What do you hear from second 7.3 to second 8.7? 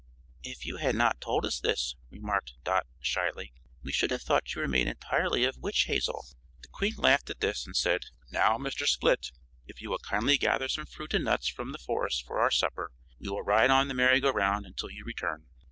this, and said: "Now,